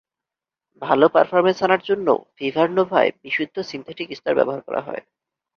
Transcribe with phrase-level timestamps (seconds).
[0.81, 2.07] ভালো পারফরম্যান্স আনার জন্য
[2.37, 5.03] ফিভারনোভায় বিশুদ্ধ সিনথেটিক স্তর ব্যবহার করা হয়।